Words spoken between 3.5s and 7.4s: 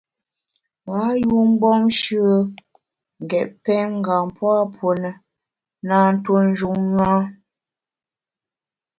pèngam pua puo ne, na ntuo njun ṅa.